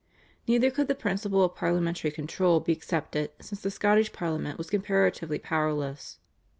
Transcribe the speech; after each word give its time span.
Neither 0.47 0.71
could 0.71 0.87
the 0.87 0.95
principle 0.95 1.43
of 1.43 1.53
parliamentary 1.53 2.09
control 2.09 2.59
be 2.59 2.71
accepted 2.71 3.29
since 3.39 3.61
the 3.61 3.69
Scottish 3.69 4.11
Parliament 4.11 4.57
was 4.57 4.67
comparatively 4.71 5.37
powerless. 5.37 6.17